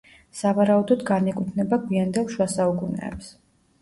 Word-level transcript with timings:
სავარაუდოდ 0.37 1.03
განეკუთვნება 1.11 1.81
გვიანდელ 1.85 2.27
შუა 2.33 2.49
საუკუნეებს. 2.57 3.31